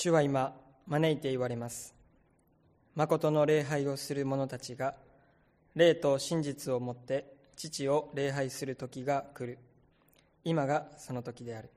[0.00, 0.54] 主は今
[0.86, 1.92] 招いて言われます。
[2.94, 4.94] 誠の礼拝をする者たちが
[5.74, 9.58] 霊と真実をもって父を礼拝する時が来る。
[10.44, 11.70] 今がその時である。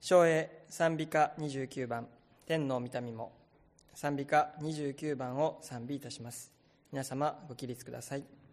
[0.00, 2.06] 昭栄賛美歌29番
[2.46, 3.32] 天の御霊も
[3.92, 6.52] 賛美歌29番を賛美いたします。
[6.92, 8.45] 皆様ご起立ください。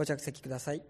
[0.00, 0.80] ご着席ください。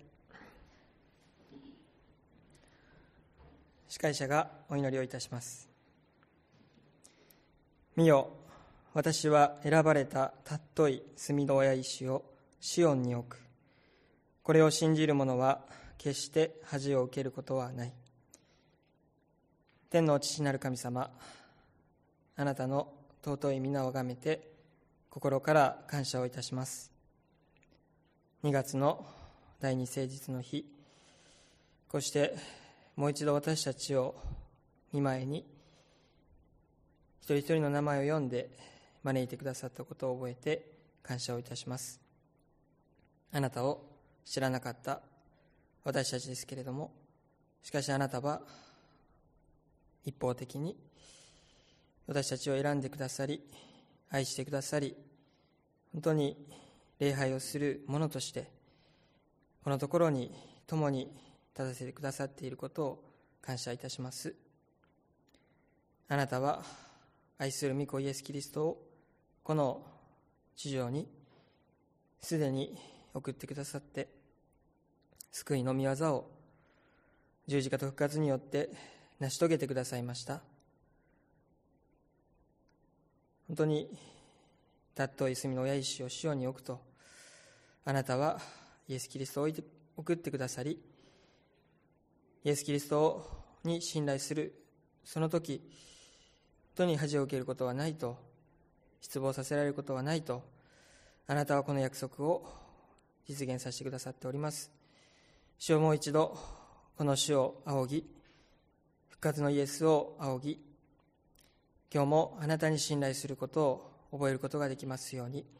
[3.89, 5.69] 司会者がお祈りをいたします。
[7.97, 8.29] 見よ
[8.95, 12.23] 私は選ばれた尊い住の親石を
[12.61, 13.41] シオンに置く。
[14.45, 15.59] これを信じる者は
[15.99, 17.93] 決して恥を受けることはない。
[19.91, 21.11] 天の父なる神様
[22.37, 22.93] あなたの
[23.25, 24.53] 尊い皆をがめて
[25.09, 26.89] 心から感謝をいたします。
[28.42, 29.04] 2月の
[29.60, 30.64] 第二誠実の日。
[31.90, 32.34] こうして
[32.96, 34.14] もう一度私たちを
[34.94, 35.44] 見舞いに
[37.20, 38.48] 一人一人の名前を読んで
[39.02, 40.64] 招いてくださったことを覚えて
[41.02, 42.00] 感謝をいたします。
[43.31, 43.84] あなたを
[44.25, 45.02] 知らなかった
[45.84, 46.92] 私たちですけれども
[47.62, 48.40] しかしあなたは
[50.06, 50.78] 一方的に
[52.06, 53.42] 私たちを選んでくださり
[54.08, 54.96] 愛してくださり
[55.92, 56.38] 本当に
[57.00, 58.50] 礼拝をする者として
[59.64, 60.31] このところに
[60.67, 61.11] 共に
[61.56, 63.05] 立たせてくださっていることを
[63.43, 64.35] 感謝いたします。
[66.08, 66.62] あなたは
[67.38, 68.87] 愛する御子イエス・キリストを
[69.43, 69.82] この
[70.56, 71.08] 地上に
[72.20, 72.76] すでに
[73.14, 74.08] 送ってくださって
[75.32, 76.31] 救いの御業を
[77.47, 78.70] 十字架と復活によって
[79.19, 80.43] 成し遂げてくださいました。
[83.49, 83.88] 本当に
[84.97, 86.89] 尊い住の親石を塩に置くと
[87.85, 88.41] あなたは
[88.88, 89.49] イエス・キリストを
[89.97, 90.79] 送ってくださり
[92.44, 93.27] イエス・キリスト
[93.65, 94.55] に信頼する
[95.05, 95.62] その時
[96.75, 98.17] 人に恥を受けることはないと
[99.00, 100.43] 失望させられることはないと
[101.27, 102.44] あなたはこの約束を
[103.29, 104.73] 実現させてくださっております。
[105.59, 106.37] 主をもう一度
[106.97, 108.05] この主を仰ぎ
[109.09, 110.61] 復活のイエスを仰ぎ
[111.93, 115.60] 今日もあなたに信頼することを覚えることができますように。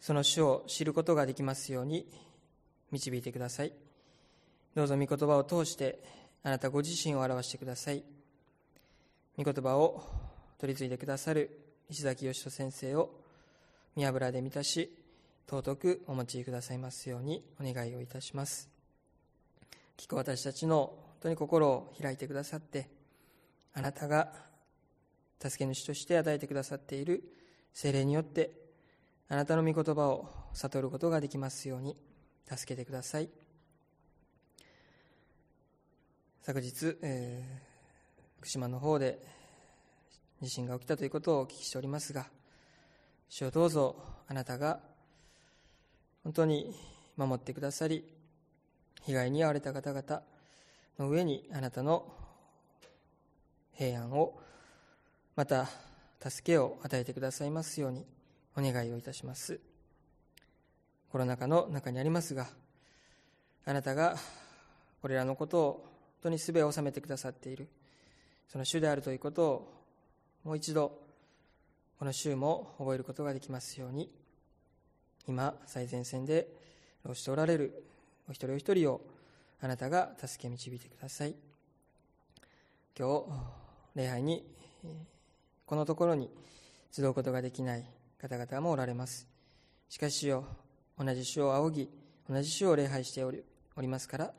[0.00, 2.06] その主を知ることができますように
[2.90, 3.72] 導いてください。
[4.74, 5.98] どうぞ御言葉を通して
[6.42, 8.04] あなたご自身を表してください。
[9.36, 10.02] 御言葉を
[10.58, 11.50] 取り継いでくださる
[11.88, 13.10] 石崎義人先生を
[13.96, 14.92] 見油で満たし
[15.48, 18.68] 尊くお持ちくださいますようにお願いをいたします。
[19.96, 22.88] 聞く私たちの本当に心を開いてくださって
[23.74, 24.32] あなたが
[25.40, 27.24] 助け主として与えてくださっている
[27.72, 28.50] 精霊によって
[29.30, 31.96] あなたの御言葉を悟ることができますように
[32.46, 33.28] 助けてください。
[36.42, 39.18] 昨日、えー、福島の方で
[40.40, 42.26] 地震が起きたということをお聞きしておりますが
[43.28, 43.96] 主をどうぞ
[44.28, 44.80] あなたが
[46.24, 46.74] 本当に
[47.18, 48.02] 守ってくださり
[49.02, 50.22] 被害に遭われた方々
[50.98, 52.10] の上にあなたの
[53.74, 54.40] 平安を
[55.36, 55.68] また
[56.18, 58.17] 助けを与えてくださいますように。
[58.58, 59.60] お願いをいたします。
[61.12, 62.48] コロナ禍の中にありますが
[63.64, 64.16] あなたが
[65.00, 65.82] これらのことを本
[66.24, 67.68] 当にすべを収めてくださっている
[68.48, 69.72] その主であるということを
[70.42, 71.00] もう一度
[72.00, 74.10] この週も覚えることができますように
[75.28, 76.48] 今最前線で
[77.04, 77.84] 労しておられる
[78.28, 79.00] お一人お一人を
[79.60, 81.34] あなたが助け導いてください。
[82.98, 83.24] 今日
[83.94, 84.44] 礼拝に
[85.64, 86.28] このところに
[86.90, 89.26] 集うことができない方々もおられます。
[89.88, 90.44] しかしよ、
[90.98, 91.90] 同じ主を仰ぎ、
[92.28, 93.42] 同じ主を礼拝しており
[93.76, 94.32] おりますから、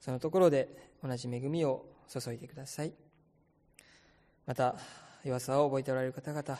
[0.00, 0.68] そのところで
[1.02, 2.92] 同じ恵みを注いでください。
[4.46, 4.76] また、
[5.24, 6.58] 弱さを覚えておられる方々、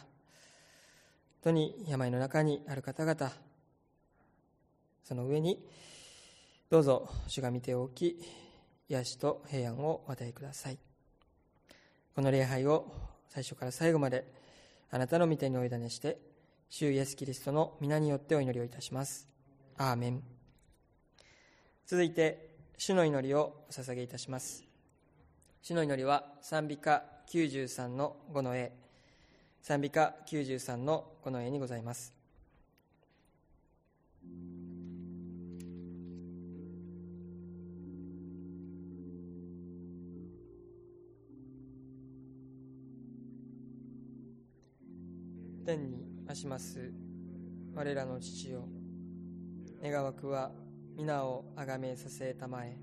[1.48, 3.32] 当に病の中にある方々
[5.04, 5.64] その上に
[6.68, 8.20] どうぞ主が見ておき
[8.88, 10.78] 癒しと平安をお与えください
[12.14, 12.92] この礼拝を
[13.28, 14.24] 最初から最後まで
[14.90, 16.18] あなたの御手にお委ねして
[16.70, 19.26] 主イエスキリストの皆によってお祈りをいたします。
[19.76, 20.22] アーメン。
[21.86, 24.64] 続いて主の祈りをお捧げいたします。
[25.62, 28.72] 主の祈りは賛美歌93の5の A
[29.62, 32.12] 賛美歌93の5の A にございます。
[45.64, 46.92] 天にします。
[47.74, 48.68] 我らの父よ。
[49.82, 50.50] 願わくは
[50.96, 52.76] 皆をあがめさせたまえ。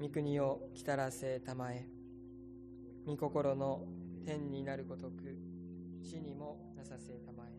[0.00, 1.86] 御国を来たらせたまえ。
[3.06, 3.84] 御心の
[4.24, 5.36] 天になるごとく
[6.02, 7.52] 地にもなさせたまえ。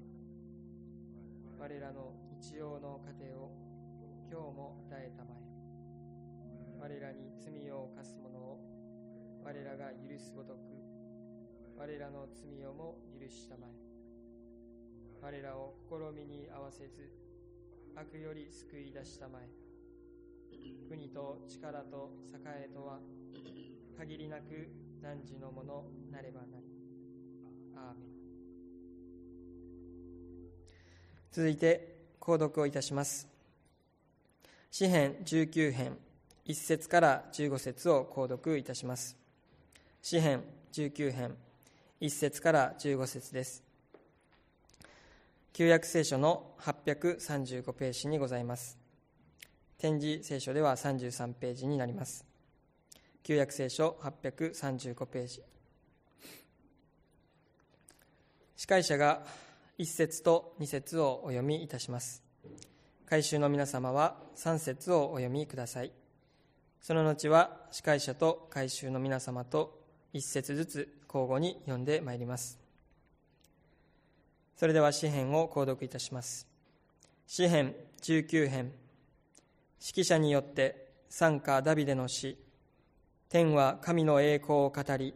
[1.60, 3.52] 我らの日曜の糧を
[4.30, 5.44] 今日も与えたまえ。
[6.80, 8.60] 我らに罪を犯す者を
[9.44, 10.58] 我らが許すごとく
[11.78, 13.83] 我らの罪をも許したまえ。
[15.24, 17.10] 我らを試みに合わせず
[17.96, 19.48] 悪より救い出したまえ。
[20.90, 23.00] 国と力と栄えとは
[23.98, 24.70] 限りなく
[25.02, 26.66] 汝のものなればなり。
[27.78, 27.94] ア
[31.32, 33.30] 続いて購読をいたします。
[34.72, 35.98] 詩編19編
[36.46, 39.16] 1節から15節を購読いたします。
[40.02, 41.38] 詩編19編
[42.02, 43.73] 1節から15節です。
[45.54, 48.80] 旧約聖書の835ページにございます。
[49.78, 52.26] 展示聖書では33ページになります。
[53.22, 55.44] 旧約聖書835ページ。
[58.56, 59.22] 司会者が
[59.78, 62.24] 1節と2節をお読みいたします。
[63.06, 65.92] 改宗の皆様は3節をお読みください。
[66.82, 69.80] その後は司会者と改宗の皆様と
[70.16, 72.63] 1節ずつ交互に読んでまいります。
[74.56, 76.48] それでは詩編を購読いたします。
[77.28, 78.72] 詩編19編。
[79.80, 82.38] 指揮者によって参加ダビデの詩。
[83.30, 85.14] 天は神の栄光を語り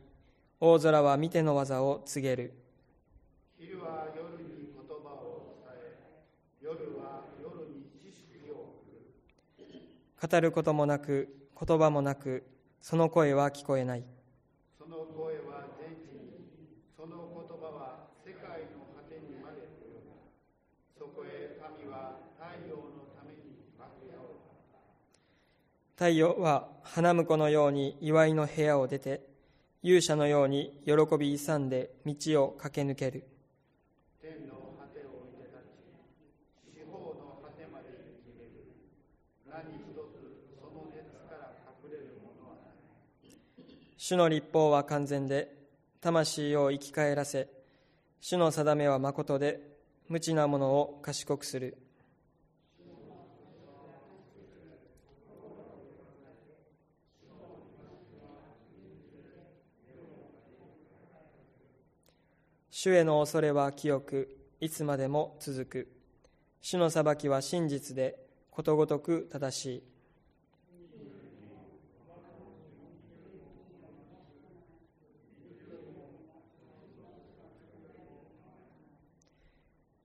[0.60, 2.54] 大空は見ての技を告げる。
[3.58, 5.98] 昼は夜に言葉を伝え
[6.62, 10.30] 夜は夜に知識を送る。
[10.30, 12.46] 語ることもなく言葉もなく
[12.82, 14.04] その声は聞こえない
[14.78, 16.46] その声は天地に
[16.96, 20.14] その言葉は世界の果てにまで及ぶ
[20.94, 24.46] そこへ神は太陽のために幕屋を
[25.98, 29.20] 太陽は花婿のように祝いの部屋を出て
[29.82, 33.28] 勇者のように喜び勇んで道を駆け抜ける。
[34.22, 35.58] 天の果てを見て立
[36.72, 38.78] ち四方の果てまで生きれる。
[39.50, 42.70] 何一つその熱から隠れるものはな
[43.28, 43.34] い。
[43.98, 45.52] 主の立法は完全で
[46.00, 47.50] 魂を生き返らせ
[48.22, 49.62] 主の定めは誠で
[50.10, 51.76] 無知なものを賢くする
[62.80, 65.88] 主への恐れは清くいつまでも続く
[66.62, 68.20] 主の裁きは真実で
[68.52, 69.84] ことごとく正しい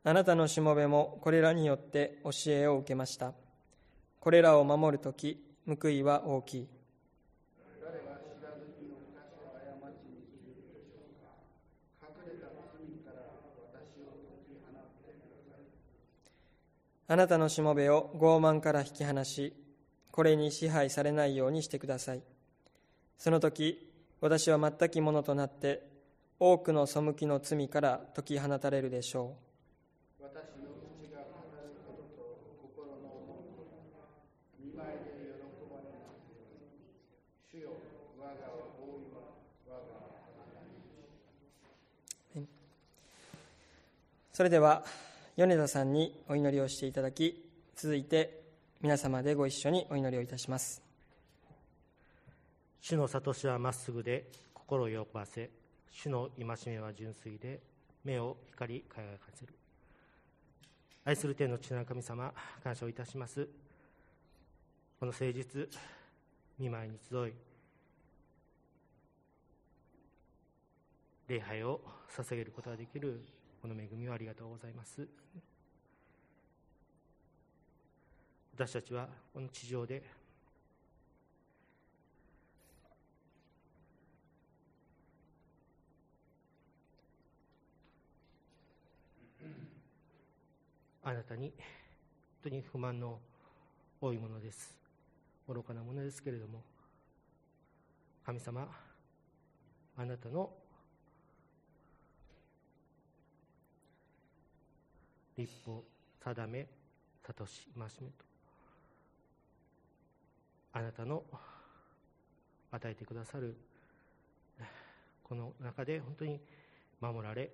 [0.05, 3.35] あなたのしもべもこれらによって教えを受けました。
[4.19, 6.69] これらを守るとき、報いは大きい。
[7.83, 11.43] 誰が知らずに犯した過ちに気づくでしょうか
[12.03, 13.37] 隠れた罪から
[13.69, 15.67] 私を解き放ってください
[17.09, 19.53] あなたのしもべを傲慢から引き離し、
[20.11, 22.23] これに支配されないようにしてください。
[23.19, 23.91] その時、
[24.21, 25.91] 私は全きものとなって、
[26.39, 29.37] 多くの背きの罪から解き放たれるでしょ
[30.21, 30.25] う。
[30.25, 33.79] 私の口が語ることと心の思うこと
[34.59, 36.83] 見舞いで喜ばれますように
[37.51, 37.79] 主よ
[38.19, 38.31] 我が
[38.79, 40.03] 覆いは我が
[42.35, 42.47] 体に
[44.33, 44.85] それでは、
[45.37, 48.43] 米田さんにお祈りをしていただき、続いて
[48.81, 50.83] 皆様でご一緒にお祈りをいたします。
[52.83, 55.51] 主の諭しはまっすぐで心を喜ばせ
[55.93, 57.61] 主の戒めは純粋で
[58.05, 59.55] 目を光り輝かせる
[61.05, 62.33] 愛する天の父なる神様
[62.65, 63.49] 感謝をいたします
[64.99, 65.69] この誠実
[66.59, 67.33] 見舞いに集い
[71.29, 71.81] 礼拝を
[72.17, 73.25] 捧げることができる
[73.63, 75.07] この恵みをありがとうございます。
[78.55, 80.03] 私たちはこの地上で
[91.05, 91.57] あなたに本
[92.43, 93.21] 当に不満の
[94.01, 94.77] 多いものです。
[95.49, 96.63] 愚かなものですけれども
[98.27, 98.67] 神様
[99.97, 100.51] あなたの
[105.37, 105.83] 立法
[106.25, 106.67] 定め
[107.23, 108.25] 諭し戒めと。
[110.75, 111.23] あなたの
[112.71, 113.57] 与えてくださる
[115.23, 116.41] この中で本当に
[117.01, 117.51] 守られ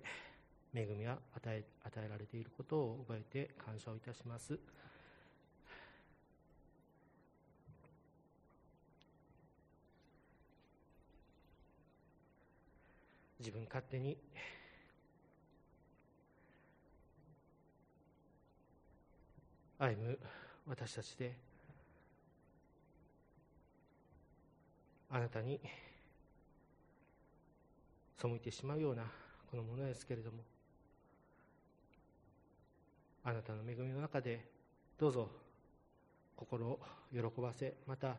[0.73, 4.59] 恵みが与え与えられていることを覚えて感謝をいたします。
[13.39, 14.17] 自分勝手に
[19.79, 20.19] 歩む
[20.67, 21.33] 私たちで
[25.09, 25.59] あなたに
[28.21, 29.03] 背いてしまうような
[29.49, 30.39] このものですけれども
[33.23, 34.45] あなたの恵みの中で
[34.99, 35.29] どうぞ
[36.35, 36.79] 心を
[37.13, 38.17] 喜ばせまた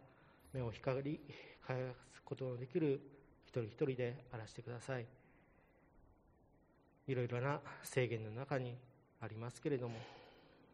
[0.54, 1.20] 目を光り
[1.66, 3.00] 輝かすことのできる
[3.44, 5.06] 一人一人であらしてください。
[7.06, 8.76] いろいろな制限の中に
[9.20, 9.96] ありますけれども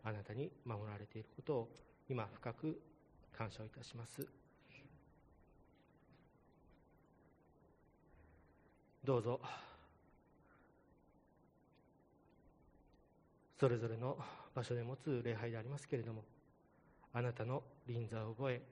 [0.06, 1.68] あなたに守られていることを
[2.08, 2.80] 今深く
[3.36, 4.24] 感謝をいたします。
[9.04, 9.40] どうぞ
[13.58, 14.16] それぞれの
[14.54, 16.24] 場所で持つ礼拝でありますけれども
[17.12, 18.62] あなたの臨座を覚え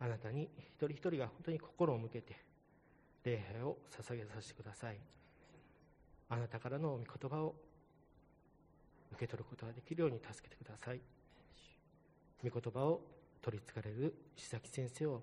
[0.00, 2.36] あなたに一人一人が本当に心を向けて
[3.24, 4.98] 礼拝を捧げさせてください。
[6.28, 7.54] あなたからの御言葉を
[9.12, 11.00] 受け取ることができるように助けてください。
[12.42, 13.00] 御言葉を
[13.42, 15.22] 取りつかれる石崎先生を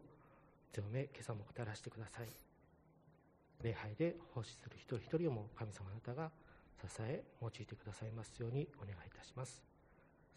[0.72, 2.28] 強め今朝も語らせてください。
[3.62, 6.32] 礼拝で奉仕する一人一人をも神様あなたが
[6.82, 9.62] 支え用いてくださいますようにお願いいたします。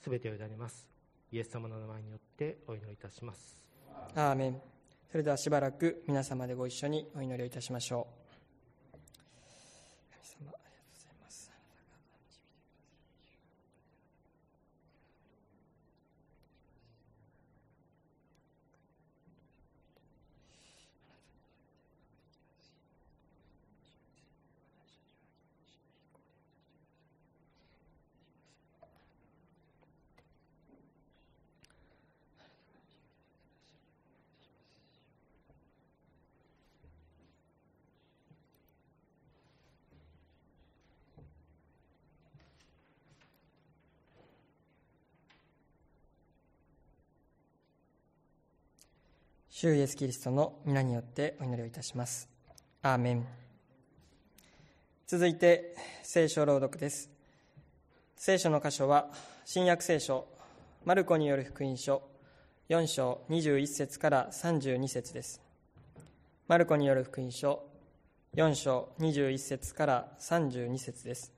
[0.03, 0.89] すべてを委ねます。
[1.33, 3.63] イエス様の名前によってお祈りいたします。
[4.15, 4.75] アーメン。
[5.15, 8.09] それではしばらく皆様でご一緒にお祈りをいたしましょ
[8.91, 8.99] う
[10.11, 11.53] 神様ありがとうございます
[49.57, 52.29] 主イエスキリストの皆によってお祈りをいたします。
[52.83, 53.25] アーメン。
[55.07, 57.09] 続いて聖書朗読です。
[58.17, 59.13] 聖書の箇所は
[59.45, 60.27] 新約聖書
[60.85, 62.03] マルコによる福音書
[62.69, 65.41] 4章21節から32節です。
[66.49, 67.63] マルコによる福音書
[68.35, 71.33] 4章21節から32節です。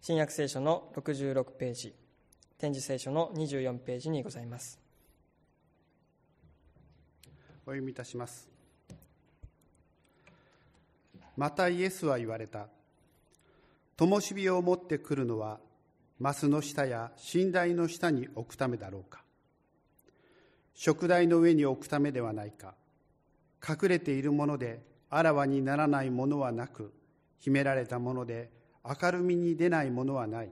[0.00, 1.94] 新約聖書の66ページ
[2.58, 4.89] 展示聖書の24ページにございます。
[7.70, 8.48] お読みいたします。
[11.36, 12.66] またイエスは言われた。
[13.96, 15.60] 灯火を持ってくるのは
[16.18, 19.22] マスの下や寝台の下に置くためだろうか。
[20.74, 22.74] 食台の上に置くためではないか。
[23.66, 26.92] 隠れているものであらわにならないものはなく
[27.38, 28.50] 秘められたもので
[28.84, 30.50] 明るみに出ないものはない。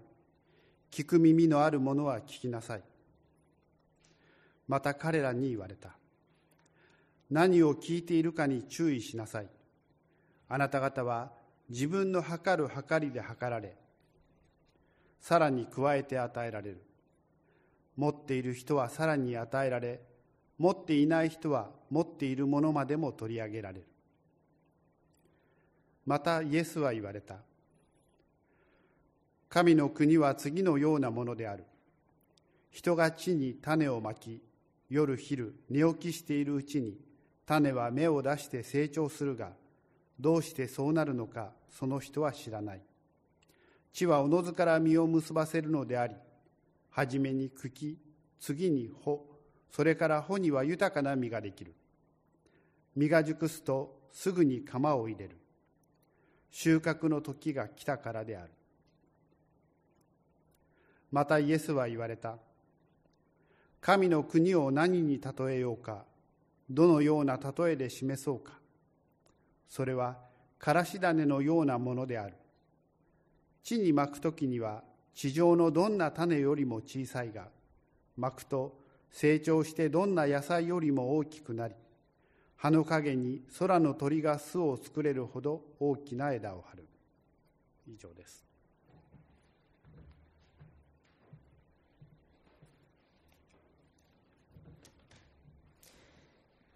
[0.92, 2.82] 聞く耳のあるものは聞きなさい。
[4.68, 5.97] また彼らに言われた。
[7.30, 9.48] 何を聞いているかに注意しなさい。
[10.48, 11.30] あなた方は
[11.68, 13.74] 自分の測る測りで測られ
[15.20, 16.82] さらに加えて与えられる。
[17.96, 20.00] 持っている人はさらに与えられ
[20.56, 23.84] 持っていない人は持っているものまでも取り上げられる。
[26.06, 27.36] またイエスは言われた。
[29.48, 31.64] 神の国は次のようなものである。
[32.70, 34.40] 人が地に種をまき
[34.88, 36.96] 夜昼寝起きしているうちに
[37.48, 39.52] 種は芽を出して成長するが
[40.20, 42.82] どうしてそうなるのかその人は知らない。
[43.90, 46.14] 地はおのずから実を結ばせるのであり
[46.90, 47.96] 初めに茎
[48.38, 49.22] 次に穂
[49.70, 51.74] それから穂には豊かな実ができる。
[52.94, 55.38] 実が熟すとすぐに釜を入れる。
[56.50, 58.50] 収穫の時が来たからである。
[61.10, 62.36] またイエスは言われた。
[63.80, 66.04] 神の国を何に例えようか。
[66.70, 68.52] どのような例えで示そうか。
[69.68, 70.16] それは
[70.58, 72.34] からし種のようなものである。
[73.62, 74.82] 地にまく時には
[75.14, 77.48] 地上のどんな種よりも小さいが
[78.16, 78.78] まくと
[79.10, 81.74] 成長してどんな野菜よりも大きくなり
[82.56, 86.88] 葉の陰に空の鳥が巣を作れるほど大きな枝を張る。
[87.86, 88.47] 以上です。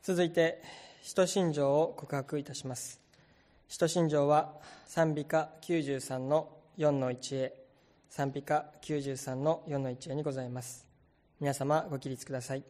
[0.03, 0.61] 続いて
[1.01, 3.01] 使徒信条を告白いたします。
[3.69, 4.53] 使徒信条は
[4.85, 7.55] 賛美歌93の4の1へ
[8.11, 10.89] 賛美歌93の4の1へにございます。
[11.39, 12.65] 皆様ご起立ください。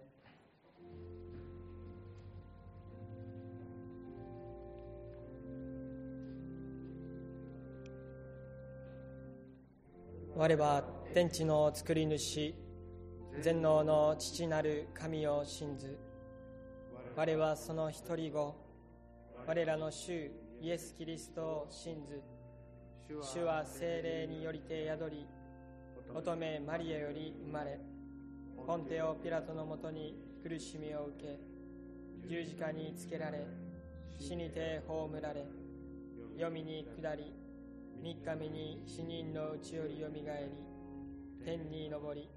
[10.37, 12.55] 我は天地の作り主
[13.41, 16.12] 全能の父なる神を信ず
[17.15, 18.55] 我はその一人子。
[19.47, 20.31] 我らの主
[20.63, 22.23] イエス・キリストを信ず。
[23.21, 25.27] 主は精霊によりて宿り
[26.15, 27.79] 乙女マリアより生まれ。
[28.67, 31.39] ポンテオ・ピラトのもとに苦しみを受け
[32.31, 33.47] 十字架につけられ
[34.19, 35.45] 死にて葬られ
[36.39, 37.35] 黄泉に下り
[38.03, 42.29] 三日目に死人のうちよりよみがえり天に昇り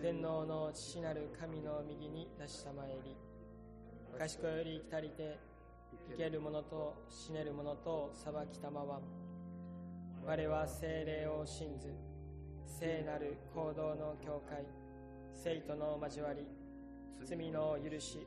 [0.00, 3.31] 天皇の父なる神の右に出したまえり。
[4.18, 5.38] 賢より来たりて
[6.10, 9.00] 生ける者と死ねる者と裁きたまわん
[10.24, 11.88] 我は精霊を信ず
[12.66, 14.64] 聖なる行動の教会
[15.32, 16.46] 生徒の交わり
[17.24, 18.26] 罪の許し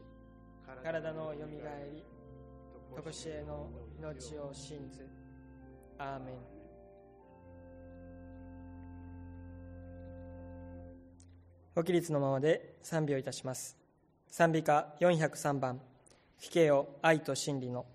[0.84, 2.04] 体のよみがえり
[3.04, 3.69] 常しえの
[4.00, 5.06] 命を信ず。
[5.98, 6.36] アーメン。
[11.76, 13.85] ご起立のままで賛美をいたします。
[14.38, 15.80] 賛美歌403番
[16.38, 17.86] 「不敬を愛と真理の」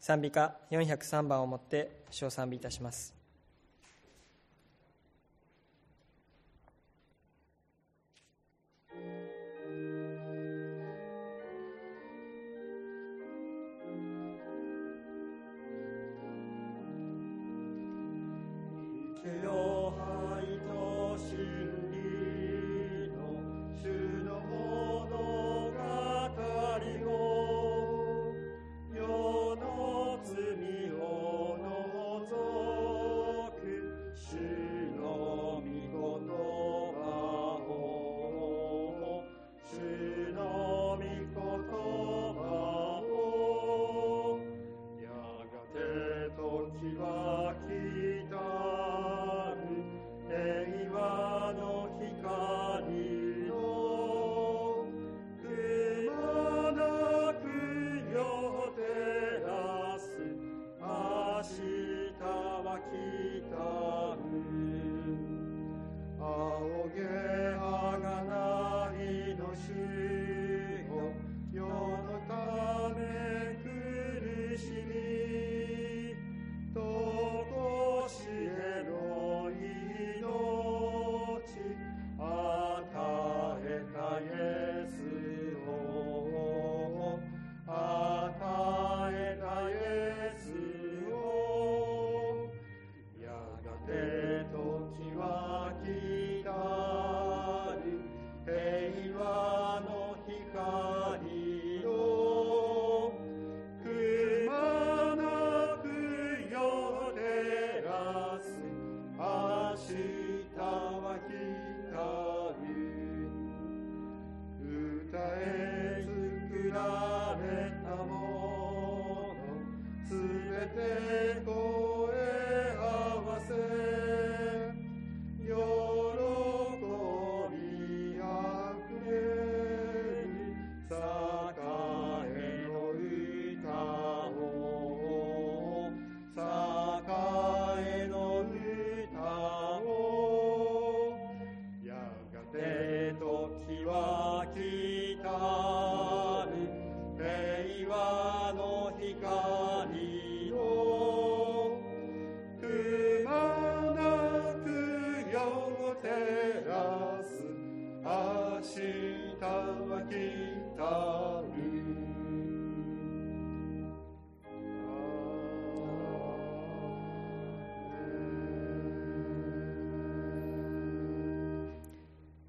[0.00, 3.19] 賛美歌403番をもって賞賛美いたします。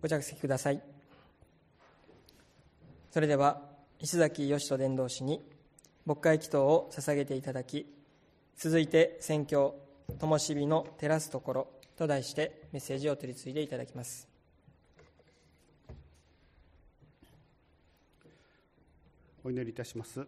[0.01, 0.81] ご着席ください。
[3.11, 3.61] それでは
[3.99, 5.41] 石崎義人伝道師に
[6.05, 7.85] 牧会祈祷を捧げていただき
[8.57, 9.75] 続いて宣教
[10.19, 14.27] 灯火の照らすところと題してメッセージを取り次いでいただきます。
[19.43, 20.25] お祈りいたします。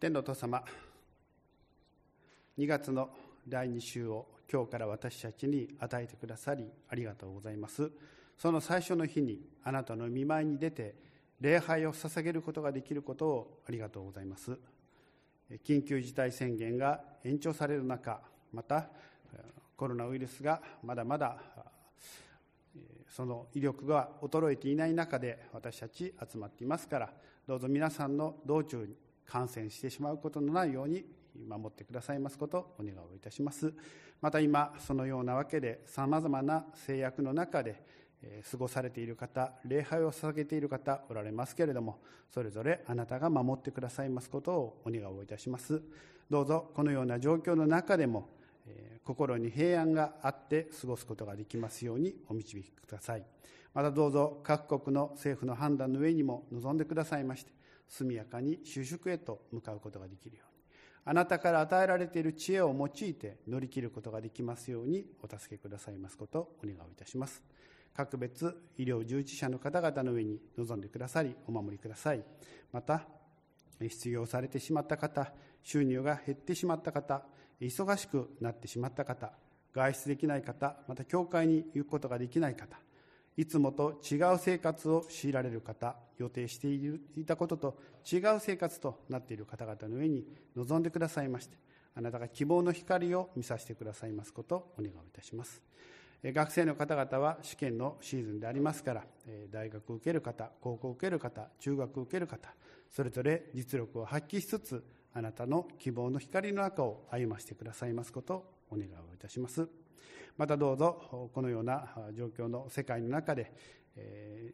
[0.00, 0.62] 天のお父様
[2.58, 3.08] 2月の
[3.48, 7.90] 第2週を今日から私たちに与えてくださりありがとうございます。
[8.36, 10.94] その最初の日にあなたの見舞いに出て
[11.40, 14.58] 礼拝を捧げることができることをありがとうございます。
[15.64, 18.20] 緊急事態宣言が延長される中
[18.52, 18.88] また
[19.76, 21.36] コロナウイルスがまだまだ
[23.08, 27.10] その威力が衰えていない中で私たち集まっていますから
[27.46, 28.94] どうぞ皆さんの道中に
[29.26, 31.04] 感染してしまうことのないように
[31.48, 33.74] 守ってくださいますことをお願いをいたします。
[34.20, 37.82] また今そのようなわけでさまざまな制約の中で
[38.50, 45.82] 過ごされている方礼拝を捧げている方おられますけれどもそれぞれあなたが守ってくださいますことをお願いをいたします。
[46.30, 48.30] どうぞこのような状況の中でも
[49.04, 53.26] 心に平安があって過ごすことができますようにお導きください。
[53.74, 57.52] またどうぞ各国の政府の判断の上にも臨んでくださいまして
[57.88, 60.53] 速やかに収縮へと向かうことができるように。
[61.06, 67.42] あなたから与えられている知恵を用いて乗り切ることができますようにお助けくださいますことをお願いいたします。
[67.94, 72.24] 各別医療従事者の方々の上に臨んでくださりお守りください。
[72.72, 73.06] また
[73.80, 77.24] 失業されてしまった方収入が減ってしまった方
[77.60, 79.32] 忙しくなってしまった方
[79.72, 82.76] 外出できない方また教会に行くことができない方
[83.36, 87.78] いつもと違う生活を強いられる方予定していたことと
[88.10, 91.56] 違う生活となっている方々の上に臨んでくださいまして
[91.96, 95.62] あなたが希望の光を見させてくださいますことをお願いいたします。
[96.32, 99.04] 学生の方々は試験のシーズンでありますから
[99.50, 102.48] 大学を受ける方高校を受ける方中学を受ける方
[102.90, 109.68] それぞれ実力を発揮しつつあなたの希望の光の中を歩ませてくださいますことをお願いをいたします。
[110.36, 113.52] またどうぞこのような状況の世界の中で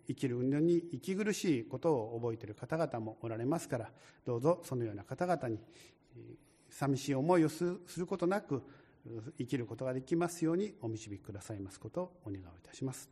[0.06, 3.90] 生きるのに息苦しいことを覚えている方々もおられますから
[4.26, 5.58] どうぞそのような方々に
[6.68, 7.64] 寂しい思いをす
[7.96, 8.62] ることなく
[9.38, 13.08] 生きることができますようにお導きくださいますことをお願いをいたします。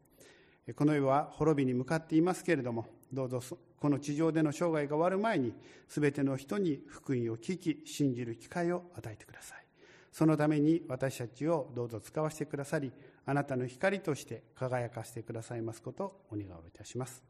[0.77, 3.40] この世は滅びに向かっていますけれどもどうぞ
[3.81, 5.55] この地上での生涯が終わる前に
[5.88, 9.68] 全ての人に福音を聞き信じる機会を与えてください。
[10.12, 12.92] そのために私たちをどうぞ使わせてくださり
[13.27, 17.23] あなたの光として輝かせてくださいますことをお願いをいたします。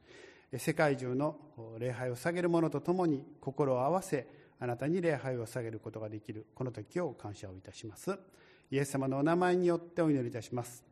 [0.56, 1.36] 世界中の
[1.78, 4.26] 礼拝を下げる者とともに心を合わせ
[4.58, 8.18] あなたに礼拝を下げることができるこの時を感謝をいたします。
[8.70, 10.82] イエス様のお名前によってお祈りいたします。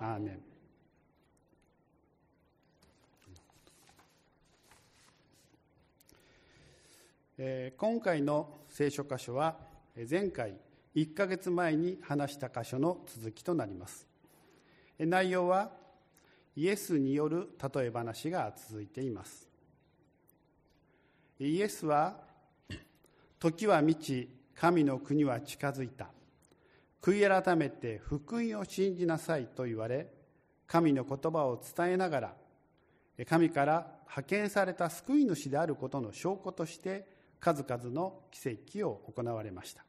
[0.00, 0.40] アーメン。
[7.76, 9.58] 今回の聖書箇所は
[10.08, 10.54] 前回
[10.94, 14.06] 1ヶ月前に話した箇所の続きとなります。
[14.98, 15.70] 内容は
[16.56, 19.48] イエスによる例え話が続いています。
[21.40, 22.16] イエスは
[23.40, 26.08] 時は満ち神の国は近づいた。
[27.02, 30.08] 悔い改めて福音を信じなさいと言われ
[30.66, 32.34] 神の言葉を伝えながら
[33.28, 37.06] 神から派遣された救い主であることの証拠として
[37.40, 39.84] 数々の奇跡を行われました。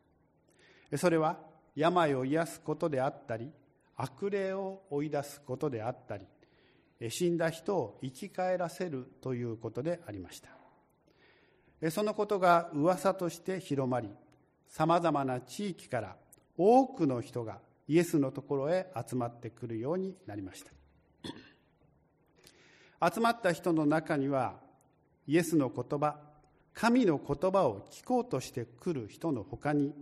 [0.98, 1.38] それは
[1.76, 3.52] 病を癒すことであったり
[3.98, 6.26] 悪霊を追い出すことであったり
[7.10, 10.50] 死んだ人を生き返らせるということでありました。
[11.92, 14.10] そのことが噂として広まり
[14.68, 16.16] さまざまな地域から
[16.58, 20.72] 多くの人がイエスのところへ集まってくるようになりました。
[23.14, 24.56] 集まった人の中には
[25.28, 26.16] イエスの言葉
[26.74, 29.94] 神の言葉を聞こうとしてくる人のほかに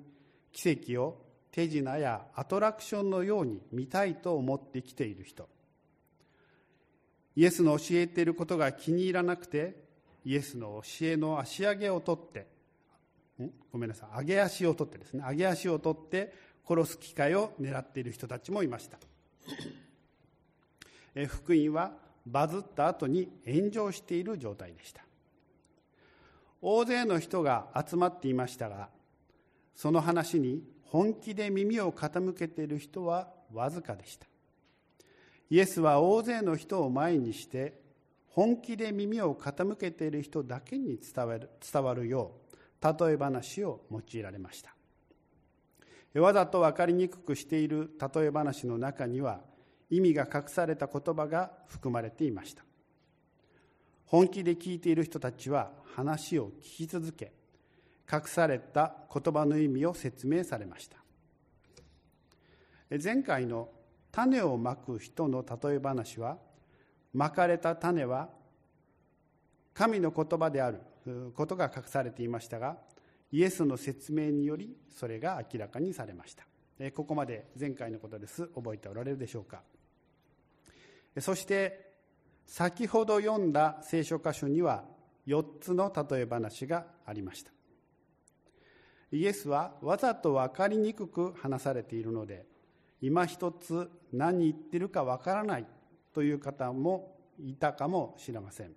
[0.54, 1.20] 奇跡を
[1.52, 5.50] 手品やアトラクションのように見たいと思ってきている人。
[7.36, 9.76] イエスの教えていることが気に入らなくて
[10.24, 12.48] イエスの教えの足上げを取って
[13.72, 14.20] ごめんなさい。
[14.20, 15.24] 上げ足を取ってですね。
[15.28, 16.34] 上げ足を取って
[16.68, 19.00] 殺す機会を狙っている人たちもいました。
[21.28, 21.92] 福音は
[22.26, 25.04] バズった後に炎上している状態でした。
[26.62, 28.88] 大勢の人が集まっていましたが
[29.76, 34.28] その話に本気で耳を傾けている人はわずかでした。
[35.50, 37.82] イエスは大勢の人を前にして
[38.28, 42.32] 本気で耳を傾けている人だけに伝わる伝わるよ
[42.82, 44.74] う例え話を用いられました。
[46.20, 49.42] わざと分かりにくくしている例え話の中には
[49.90, 52.64] 意味が隠された言葉が含まれていました。
[54.06, 57.32] 本気で聞いている人たちは話を聞き続け
[58.12, 60.98] 隠された言葉の意味を説明されました。
[63.02, 63.70] 前回の
[64.12, 66.38] 種をまく人の例え話は
[67.14, 68.30] まかれた種は
[69.74, 70.82] 神の言葉である
[71.36, 72.78] ことが隠されていましたが
[73.32, 76.46] イエスの説明によりそれが明らかにされました。
[76.92, 79.62] ここまで前回のことです覚えておられるでしょうか。
[81.20, 81.94] そして
[82.46, 84.84] 先ほど読んだ聖書箇所には
[85.26, 87.53] 4つの例え話がありました。
[89.16, 92.46] イエスはわざと分かりにくく話されているので
[93.00, 95.66] 今一つ何言ってるか分からない
[96.14, 98.72] という方もいたかもしれません。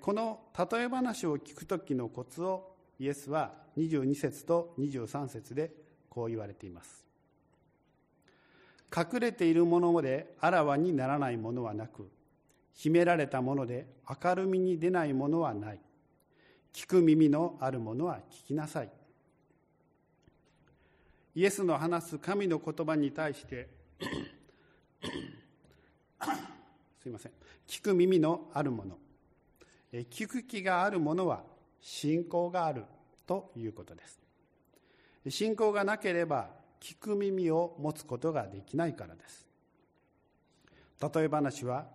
[0.00, 0.40] この
[0.70, 5.72] 例え話を聞く時のコツをイエスは22節と23節で
[6.10, 7.06] こう言われています。
[8.94, 12.10] 隠れているものであらわにならないものはなく
[12.74, 13.86] 秘められたもので
[14.22, 15.80] 明るみに出ないものはない。
[16.74, 18.97] 聞く耳のあるものは聞きなさい。
[21.38, 23.68] イエスの話す神の言葉に対して
[27.00, 27.32] すいません。
[27.68, 28.98] 聞く耳のあるもの。
[29.92, 31.44] 聞く気があるものは
[31.80, 32.86] 信仰がある
[33.24, 34.18] ということです。
[35.28, 39.46] 信仰がなければ聞く耳を持つことができないからです。
[41.00, 41.86] 例え話は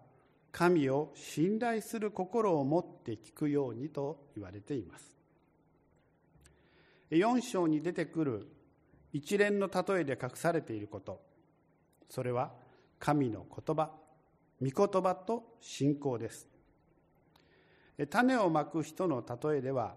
[0.54, 5.14] 神を信頼する心を持って聞くようにと言われています。
[7.12, 8.48] 4章に出てくる
[9.14, 11.22] 一連の例えで隠されていること。
[12.10, 12.52] それは
[13.00, 13.92] 神の言葉
[14.62, 16.48] 御言葉と信仰です。
[18.10, 19.96] 種をまく人の例えでは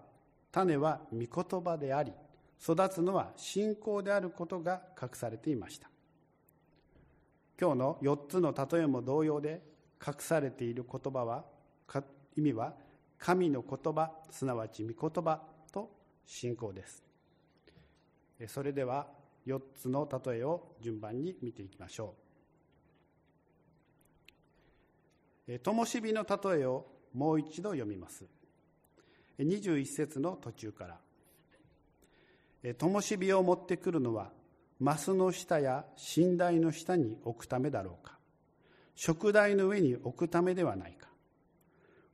[0.51, 2.13] 種は御言葉であり
[2.61, 5.89] 育つのは信仰であることが隠されていました。
[7.59, 9.61] 今日の4つの例えも同様で
[10.05, 11.43] 隠されている言葉は
[12.35, 12.75] 意味は
[13.17, 15.89] 神の言葉すなわち御言葉と
[16.25, 17.06] 信仰です。
[18.45, 19.07] それでは
[19.47, 22.13] 4つの例えを順番に見ていきましょ
[25.47, 25.59] う。
[25.59, 28.25] 灯火の例えをもう一度読みます。
[29.39, 30.87] 21節の途中か
[32.63, 32.73] ら。
[32.75, 34.31] 灯火を持ってくるのは
[34.79, 35.85] マスの下や
[36.17, 38.17] 寝台の下に置くためだろうか。
[38.95, 41.07] 食台の上に置くためではないか。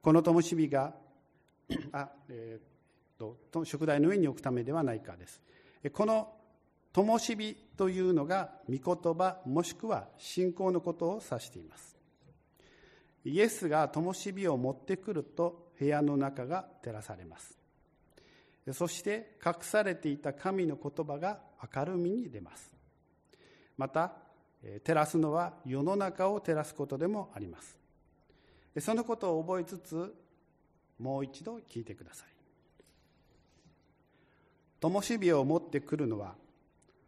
[0.02, 0.94] この灯火が
[1.92, 3.20] あ、えー、
[3.52, 5.42] と食台の上に置くためではないかです。
[5.92, 6.34] この
[6.94, 11.98] 灯火というのが御言葉もしくは信仰のことを指しています。
[13.26, 17.58] イエスが灯火を持ってくると部屋の中が照らされます。
[18.72, 21.40] そして隠されていた神の言葉が
[21.76, 22.72] 明るみに出ます。
[23.78, 24.14] また
[24.86, 27.78] 照らすのは世の中を照らすことでもあります。
[28.80, 30.16] そのことを覚えつつ
[31.00, 32.33] もう一度聞いてください。
[34.92, 36.36] 灯火を持ってくるのは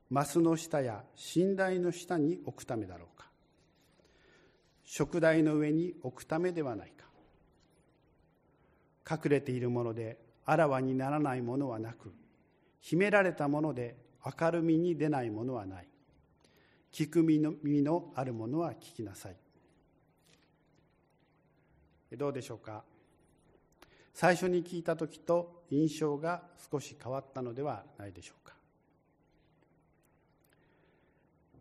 [0.10, 1.04] マスの下や
[1.36, 3.28] 寝台の下に置くためだろうか。
[4.86, 6.94] 食台の上に置くためではない
[9.06, 9.18] か。
[9.18, 12.14] 隠れているものであらわにならないものはなく
[12.80, 13.98] 秘められたもので
[14.40, 15.88] 明るみに出ないものはない。
[16.94, 19.36] 聞く耳のあるものは聞きなさい。
[22.16, 22.84] どうでしょうか？
[24.14, 28.56] 最初に聞いた時と印象が少し変わったのではないでしょうか。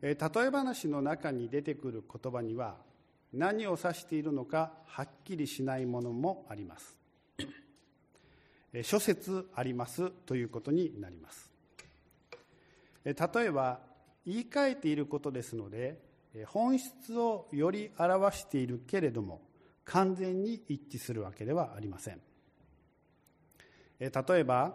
[0.00, 0.14] 例
[0.46, 2.76] え話の中に出てくる言葉には
[3.32, 6.96] 何を指しているのかはっきりしないものもあります。
[8.82, 11.50] 諸説ありますということになります。
[13.04, 13.80] 例えば
[14.26, 15.98] 言い換えていることですので
[16.46, 19.42] 本質をより表しているけれども
[19.84, 22.20] 完全に一致するわけではありません。
[23.98, 24.74] 例えば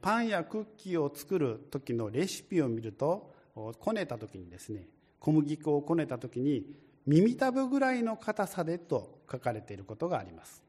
[0.00, 4.86] パンやクッキーを作る時のレシピを見るとこねた時にですね
[5.18, 6.64] 小麦粉をこねた時に
[7.06, 10.62] 耳たぶぐらいの硬さでと書かれていることがあります。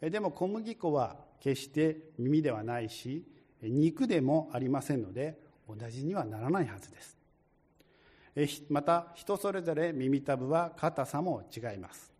[0.00, 3.24] でも小麦粉は決して耳ではないし
[3.62, 7.16] 肉でもありませんので同じにはならないはずです。
[8.70, 12.10] また人それぞれ耳たぶは硬さも違います。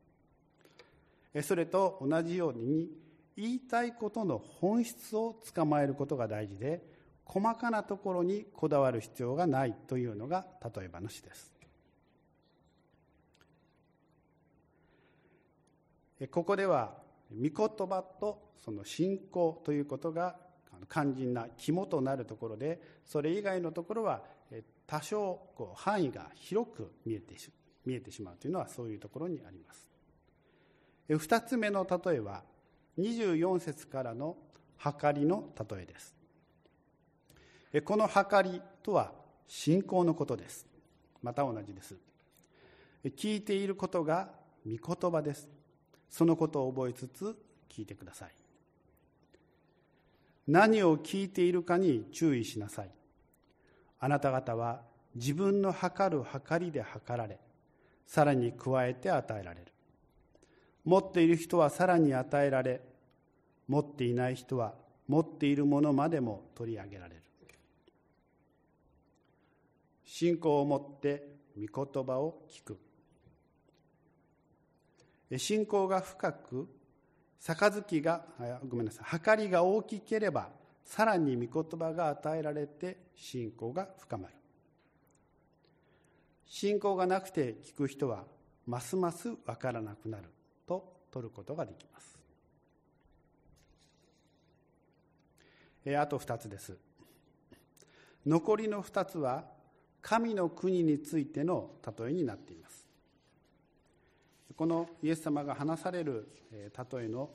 [1.42, 2.90] それと同じように
[3.36, 6.82] 言いたいことの本質をつかまえることが大事で
[7.24, 11.52] 細かなところにこだわる必要がないというのが例え話です。
[16.30, 16.94] ここでは
[17.32, 20.36] 御言葉とその信仰ということが
[20.88, 24.22] 肝心な肝となるところでそれ以外のところは
[24.86, 27.50] 多少こう範囲が広く見えてし
[27.84, 29.90] 見えてしまうというのはそういうところにあります。
[31.08, 32.44] 2つ目の例えは
[32.98, 34.36] 24節からの
[34.78, 36.14] 計りの例えです。
[37.84, 39.12] この計りとは
[39.46, 40.66] 信仰のことです。
[41.22, 41.96] また同じです。
[43.04, 44.30] 聞いていることが
[44.66, 45.48] 御言葉です。
[46.10, 47.36] そのことを覚えつつ
[47.70, 48.30] 聞いてください。
[50.46, 52.90] 何を聞いているかに注意しなさい。
[54.00, 54.82] あなた方は
[55.14, 57.38] 自分の測る測りで測られ
[58.06, 59.71] さらに加えて与えられる。
[60.84, 62.80] 持っている人はさらに与えられ
[63.68, 64.74] 持っていない人は
[65.06, 67.22] 持っているものまでも取り上げられる。
[70.04, 71.26] 信仰を持って
[71.56, 72.78] 御言葉を聞く。
[75.38, 76.68] 信仰が深く
[77.40, 78.24] 杯が
[78.68, 80.50] ごめんなさい計りが大きければ
[80.84, 84.34] さらに御言葉が与えられて信仰が深まる。
[86.46, 88.24] 信仰がなくて聞く人は
[88.66, 90.24] ますます分からなくなる。
[90.72, 92.18] と取ることができます。
[95.84, 96.76] えあと2つです。
[98.24, 99.44] 残りの2つは
[100.00, 102.86] 神の国についての例えになっています。
[104.56, 106.70] このイエス様が話される例
[107.04, 107.30] えの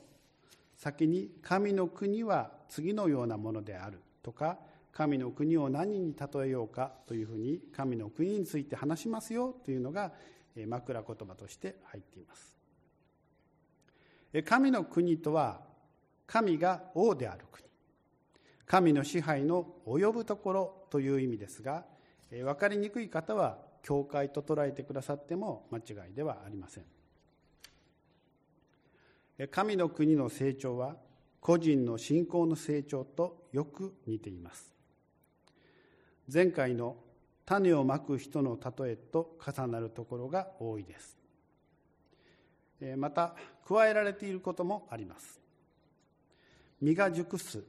[0.76, 4.58] 先に神の国は次のようなものであるとか
[4.92, 10.12] 神の国を何に例えようかというふうに神の国について話しますよというのが
[10.66, 12.57] 枕言葉として入っています。
[14.44, 15.60] 神の国とは
[16.26, 17.66] 神が王である国。
[18.66, 21.84] 神の支配の及ぶところという意味ですが
[22.30, 26.84] 分かりにくい方は教会と捉えてくださっても間違いではありません。
[29.50, 30.96] 神の国の成長は
[31.40, 34.70] 個人の信仰の成長とよく似ています。
[36.30, 36.96] 前回の
[37.46, 41.17] 種をまく人の例えと重なるところが多いです。
[42.96, 43.34] また
[43.66, 45.40] 加えられていることもあります。
[46.80, 47.64] 実が熟す。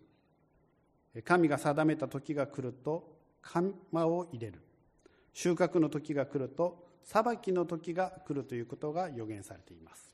[1.24, 3.74] 神が定めた時が来ると釜
[4.05, 4.62] を入れる。
[5.34, 10.10] 収穫の時が来ると裁きの時が来るということが予言されています。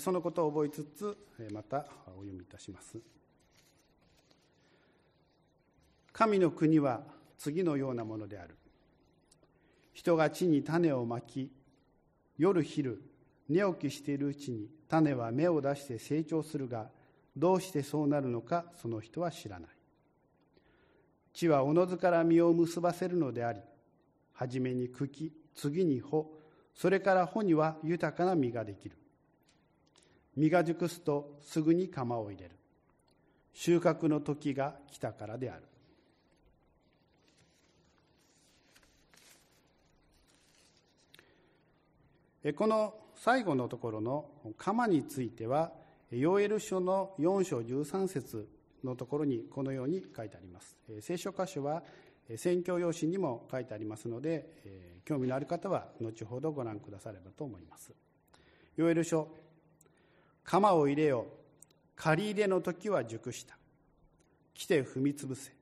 [0.00, 1.16] そのことを覚えつつ
[1.52, 2.98] またお読みいたします。
[6.12, 7.02] 神の国は
[7.36, 8.56] 次のようなものである。
[9.92, 11.50] 人が地に種をまき
[12.38, 13.02] 夜昼
[13.48, 16.88] 寝起きしているうちに種は芽を出して成長するが
[17.36, 19.68] どうしてそうなるのかその人は知らない。
[21.32, 23.60] 地はおのずから実を結ばせるのであり
[24.32, 26.26] 初めに茎次に穂
[26.74, 28.96] それから穂には豊かな実ができる。
[30.36, 32.56] 実が熟すとすぐに釜を入れる。
[33.54, 35.62] 収穫の時が来たからである。
[42.54, 44.26] この最後のところの
[44.56, 45.72] 釜については
[46.10, 48.48] ヨエル書の4章13節
[48.84, 50.76] のところにこのように書いてあります。
[51.00, 51.82] 聖書箇所は
[52.36, 57.92] 宣教用紙にも書いてありますので興味のある方は後ほどご覧くださればと思います。
[58.76, 59.28] ヨエル書
[60.44, 61.26] 鎌を入れよ。
[61.96, 63.56] 借り入れの時は熟した。
[64.54, 65.52] 来て踏み潰せ。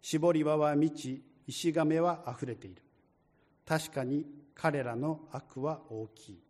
[0.00, 2.82] 絞り場は満ち石亀はあふれている。
[3.66, 4.24] 確かに
[4.56, 6.40] 彼らの悪は大きい。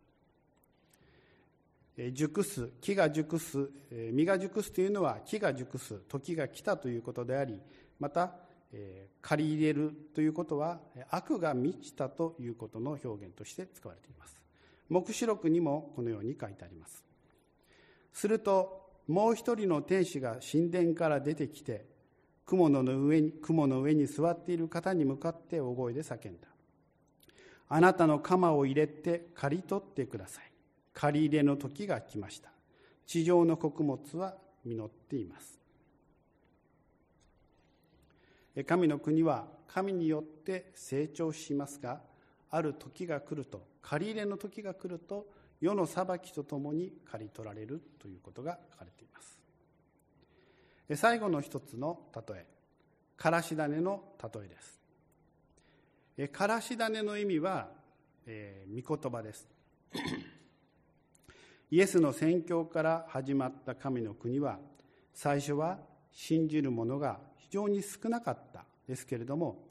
[2.13, 3.69] 熟す木が熟す
[4.11, 7.59] 実が熟すというのは木が熟す時が来たということであり
[7.99, 8.35] また
[9.21, 10.79] 借り入れるということは
[11.09, 14.39] 悪が満ちたということの表現として使われています。
[14.89, 17.03] 黙示録にもこのように書いてあります。
[18.13, 21.85] するともう一人の天使が神殿から出てきて
[22.45, 26.47] 雲の上に雲の上に座っている方に向かって大声で叫んだ。
[27.69, 30.51] あなたの鎌を入れて刈り取ってください。
[30.93, 32.49] 借り入れの時が来ました。
[33.05, 35.59] 地上の穀物は実っています。
[38.65, 42.01] 神の国は神によって成長しますが
[42.49, 45.27] ある時が来ると借り入れの時が来ると
[45.61, 49.39] 世の裁きとともに刈り取られるということが書かれています。
[50.95, 52.45] 最後の一つの例え。
[53.17, 54.76] からし種の例えです。
[56.27, 57.69] からし種の意味は、
[58.25, 59.47] えー、御言葉です。
[61.69, 64.59] イエスの宣教から始まった神の国は
[65.13, 65.79] 最初は
[66.11, 69.67] 信じる者が非常に少なかったですけれども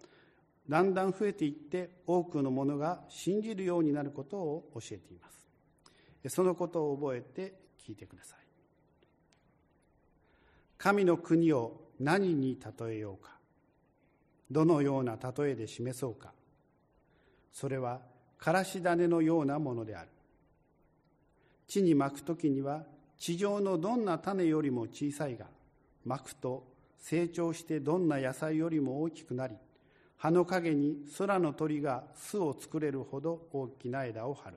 [0.68, 5.49] だんだん増えていって多くの者が信じるようになることを教えています。
[6.28, 8.38] そのことを覚えて聞いてください。
[10.76, 13.36] 神の国を何に例えようか。
[14.51, 16.32] どのような例えで示そうか
[17.57, 18.03] それは
[18.37, 20.11] からし種のようなものである。
[21.67, 22.85] 地にまく時には
[23.19, 25.47] 地上のどんな種よりも小さいが
[26.05, 26.65] まくと
[26.99, 29.55] 成長してどんな野菜よりも大きくなり
[30.19, 34.57] 葉の陰に空の鳥が巣を作れるほど大きな枝を張る、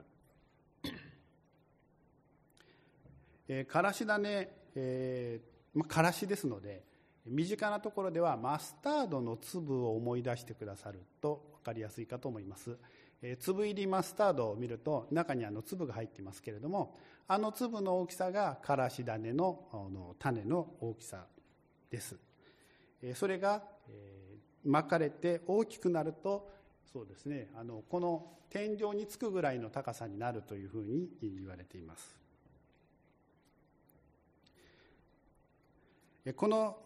[3.48, 6.84] えー、からし種、えーま、からしですので
[7.24, 12.76] 身近なところではマスタードの粒を思い出してくださると分かりやすいかと思います、
[13.22, 16.96] えー、粒入りマスタードを見ると中にあの粒が入ってますけれども
[17.28, 21.26] あの粒の大きさがからし種のの種の大きさ
[21.90, 22.16] です。
[23.02, 24.30] えそれがえ
[24.64, 26.50] 巻かれて大きくなると
[26.92, 32.16] そうですねあのこの天井につくぐらいの高さになるというふうに言われています。
[36.36, 36.76] この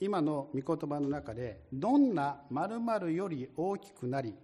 [0.00, 4.34] 今の御言葉の中でどんな〇〇より大きくなり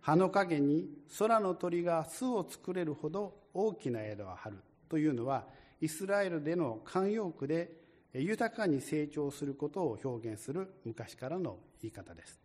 [0.00, 4.56] 葉の陰に空の鳥が巣を作れるほど大きな枝を張る
[4.88, 5.44] というのは
[5.80, 7.72] イスラエルでの慣用句で
[8.12, 12.40] 豊かに成長することを表現する昔からの言い方です。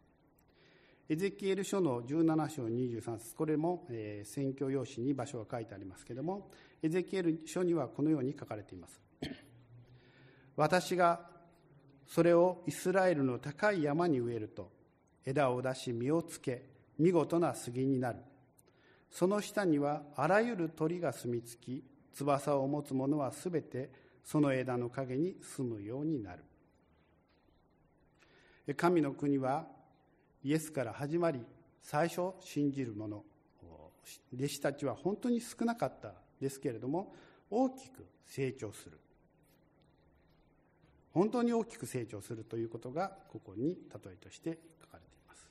[1.09, 6.51] エゼキエル書の17章23節これも、えー、選挙用紙に場所が書いてありますけれども
[6.83, 9.01] エゼキエル書にはこのように書かれています。
[10.55, 11.38] 私が
[12.09, 14.71] それをイスラエルの高い山に植えると
[15.23, 16.65] 枝を出し実をつけ
[16.97, 18.19] 見事な杉になる。
[19.11, 21.83] その下にはあらゆる鳥が住み着き
[22.13, 23.91] 翼を持つ者はすべて
[24.23, 26.43] その枝の陰に住むようになる。
[28.75, 29.67] 神の国は
[30.43, 31.41] イエスから始まり
[31.83, 33.23] 最初信じる者
[34.33, 37.13] 弟子たちは本当に少なかったですけれども
[37.51, 38.99] 大きく成長する。
[41.13, 45.49] 本当に大きく成長するということがここに例えとして書かれています。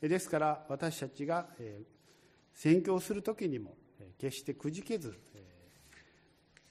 [0.00, 1.48] ですから私たちが
[2.52, 3.74] 宣教する時にも
[4.18, 5.18] 決してくじけず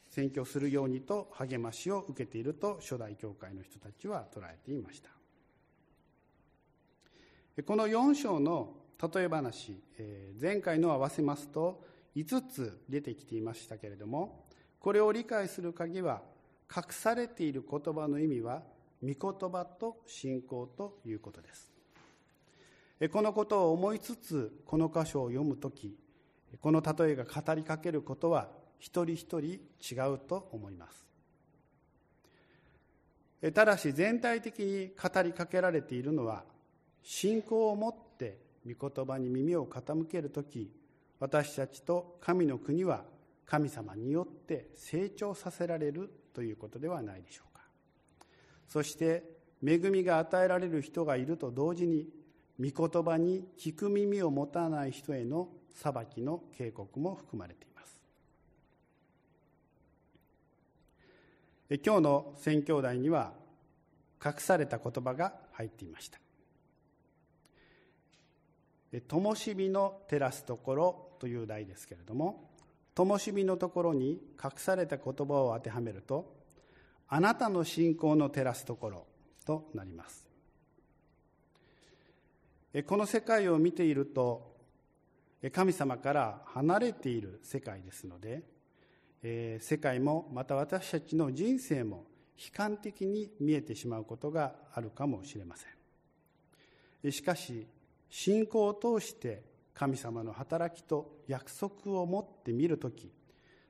[0.09, 5.09] 宣教するようにと励ましを受けていると初代教会の人たちは捉えていました。
[7.63, 8.75] この4章の
[9.13, 9.79] 例え話
[10.41, 11.84] 前回の合わせますと
[12.15, 14.45] 5つ出てきていましたけれども
[14.79, 16.21] これを理解する鍵は
[16.76, 18.64] 隠されている言葉の意味は
[19.01, 21.72] 御言葉と信仰ということです。
[23.11, 25.97] このことを思いつつこの箇所を読む時
[26.61, 28.49] この例えが語りかけることは
[28.80, 31.05] 一人一人違うと思います。
[33.53, 36.45] ただし全体的に語りかけられているのは
[37.01, 40.72] 信仰を持って御言葉に耳を傾ける時
[41.20, 43.03] 私たちと神の国は
[43.45, 47.63] 神様によって成長させられるということではないでしょうか。
[48.67, 49.23] そして
[49.65, 52.07] 恵みが与えられる人がいると同時に
[52.59, 57.99] 御言葉に聞く耳を持たない人への裁きの警告も含まれています。
[61.84, 63.34] 今日の宣教題には
[64.23, 66.19] 隠された言葉が入っていました
[69.07, 72.52] 「灯火の照らすところ」という題ですけれども
[72.95, 76.35] 灯火のところに隠された言葉を当てはめると
[77.09, 79.07] 「あなたの信仰の照らすところ」
[79.45, 80.25] となります。
[82.87, 84.53] この世界を見ていると
[85.51, 88.43] 神様から離れている世界ですので、
[89.59, 92.05] 世界もまた私たちの人生も
[92.37, 95.67] 悲観的に見えてしまうことがあるかもしれませ
[97.07, 97.11] ん。
[97.11, 97.67] しかし
[98.09, 99.43] 信仰を通して
[99.74, 103.11] 神様の働きと約束を持ってみるとき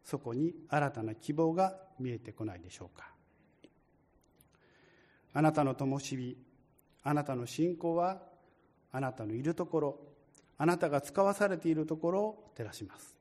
[0.03, 3.11] そこに新たな希望が見えてこないでしょうか。
[5.35, 6.37] あなたの灯火
[7.03, 8.21] あなたの信仰は
[8.91, 9.99] あなたのいるところ
[10.57, 13.15] あなたが使わされているところを照らします。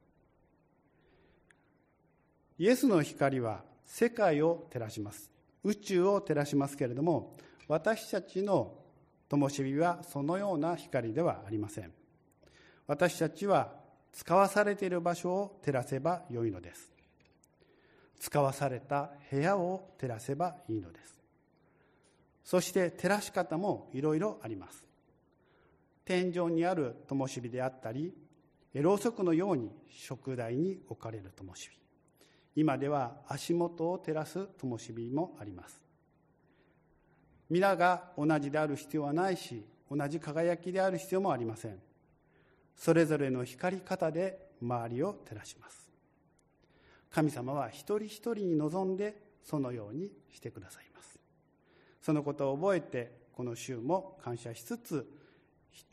[2.59, 5.30] イエスの光は世界を照らします。
[5.64, 7.35] 宇宙を照らしますけれども
[7.68, 8.74] 私たちの
[9.28, 11.93] 灯火はそのような光ではありません。
[12.93, 13.72] 私たちは
[14.12, 16.93] 使わされている場所を照らせばよいのです。
[18.20, 21.16] 使わされた部屋を照らせばいいのです。
[22.45, 24.86] そして照らし方もいろいろあります。
[26.05, 28.12] 天井にある灯火であったり
[28.74, 31.70] ろうそくのように食台に置かれる灯火。
[32.55, 35.80] 今では足元を照らす灯火もあります。
[37.49, 41.91] 皆が同じである必要はないし同じ輝きである必要もありません。
[42.77, 45.91] それぞれの光り方で周りを照らします。
[47.11, 51.18] 神様は一人一人に望んでそのようにしてくださいます。
[52.01, 55.07] そのことを覚えてこの週も感謝しつつ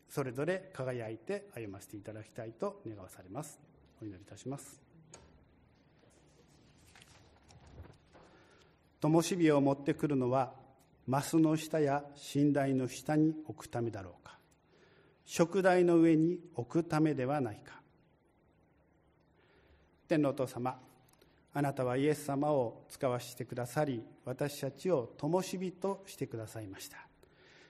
[0.09, 3.59] それぞれ輝いて歩ませていただきたいと願わされます。
[4.01, 4.81] お祈りいたします。
[9.01, 10.53] 灯火を持ってくるのは
[11.05, 12.03] マスの下や
[12.35, 14.38] 寝台の下に置くためだろうか。
[15.31, 17.79] 食台の上に置くためではないか。
[20.07, 20.75] 天皇お父様
[21.53, 26.97] あなたはイエス様を使わせてくださり私たちを灯火としてくださいました。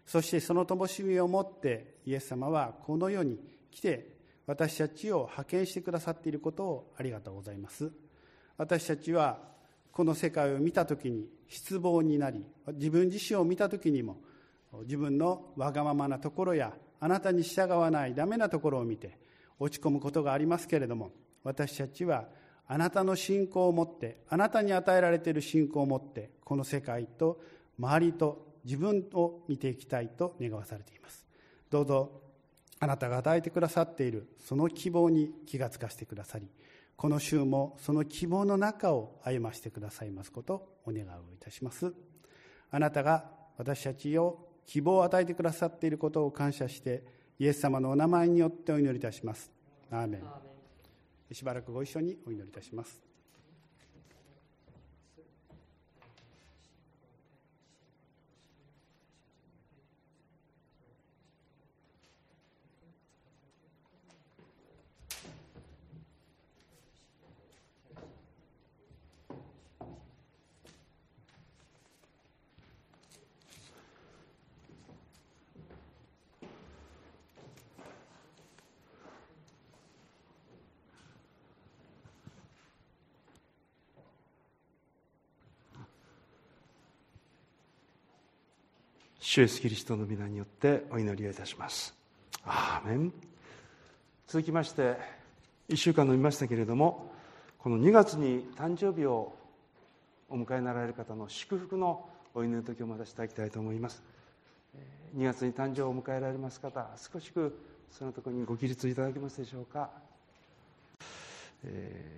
[0.06, 3.38] そしてその灯火を持ってイエス様はこの世に
[3.72, 4.08] 来て
[4.48, 7.92] 私たちを派遣してくださっていることをありがとうございます。
[8.56, 9.38] 私たちは
[9.92, 12.46] この世界を見た時に失望になり
[12.76, 14.16] 自分自身を見た時にも
[14.84, 19.18] 自分のわがままなところやあなたに従わないダメなところを見て
[19.60, 21.12] 落ち込むことがありますけれども
[21.44, 22.26] 私たちは
[22.68, 27.42] あなたの信仰を持ってあなたに与えられている信仰を持ってこの世界と
[27.80, 31.26] 周りと自分を見ていきたいと願わされています。
[31.70, 32.12] どうぞ
[32.80, 36.48] あなたが与えてくださっているその希望に気がつかせてくださり
[36.96, 41.94] この週もその希望の中を歩ませてくださいますことをお願いをいたします。
[42.72, 43.26] あなたが
[43.58, 47.04] 私たちを希望を与えてくださっていることを感謝して
[47.40, 49.52] イエス様のお名前によってお祈りいたします。
[49.90, 50.50] アーメン。
[51.34, 53.09] しばらくご一緒にお祈りいたします
[89.30, 91.94] 主イエスキリストの皆によってお祈りをいたします。
[92.44, 93.14] アーメン。
[94.26, 94.98] 続きまして
[95.70, 97.12] 1週間飲みましたけれども
[97.60, 99.36] この2月に誕生日を
[100.32, 104.02] お迎えになられる方の祝福のお祈りの時をまたしていただきたいと思います。
[105.16, 107.56] 2月に誕生を迎えられます方少しく
[107.92, 109.92] そのところにご起立いただけますでしょうか。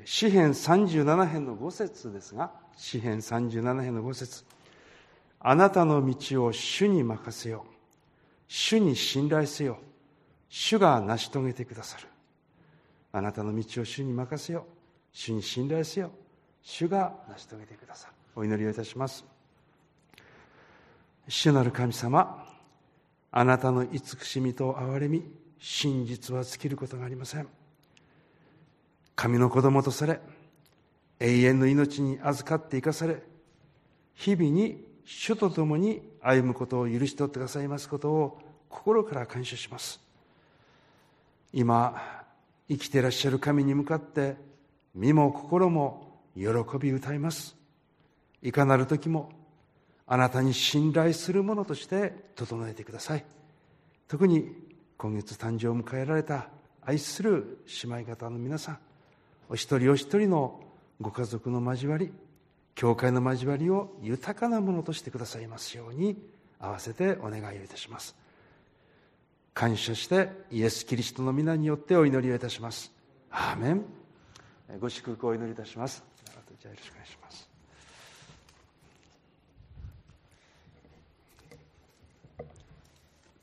[0.05, 4.45] 詩編37編の5節ですが詩編37編の5節。
[5.43, 7.65] あなたの道を主に任せよ。
[8.47, 9.79] 主に信頼せよ。
[10.49, 12.07] 主が成し遂げてくださる。
[13.11, 14.65] あなたの道を主に任せよ。
[15.11, 16.11] 主に信頼せよ。
[16.61, 18.13] 主が成し遂げてくださる。
[18.35, 19.25] お祈りをいたします。
[21.27, 22.45] 主なる神様、
[23.31, 25.23] あなたの慈しみと憐れみ、
[25.59, 27.47] 真実は尽きることがありません。
[29.15, 30.19] 神の子供とされ、
[31.19, 33.23] 永遠の命に預かって生かされ、
[34.13, 38.39] 日々に主と共に歩むことを許し取ってくださいますことを
[38.69, 39.99] 心から感謝します。
[41.53, 42.23] 今
[42.69, 44.35] 生きていらっしゃる神に向かって
[44.95, 47.55] 身も心も喜び歌います。
[48.41, 49.31] いかなる時も
[50.07, 53.25] あなたに信頼するものとして整えてください。
[54.07, 54.55] 特に
[54.97, 56.49] 今月誕生を迎えられた
[56.81, 58.79] 愛する姉妹方の皆さん
[59.49, 60.59] お一人お一人の
[60.99, 62.11] ご家族の交わり
[62.81, 66.17] 教会の交わりを豊かなものとしてくださいますように
[66.59, 68.15] 合わせてお願いをいたします。
[69.53, 72.91] 感謝してイエス・キリストの皆によってお祈りをいたします。
[73.29, 73.85] アーメン。
[74.79, 76.03] ご祝福をお祈りいたします。
[76.25, 77.49] じゃあよろしくお願いします。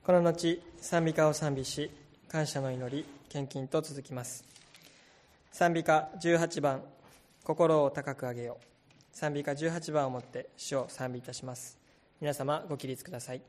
[0.02, 1.92] この後賛美歌を賛美し
[2.26, 4.44] 感謝の祈り献金と続きます。
[5.52, 6.82] 賛美歌18番
[7.44, 8.77] 心を高く上げよう。
[9.18, 11.76] 賛美歌18番をもって主を賛美いたします。
[12.20, 13.42] 皆様ご起立ください。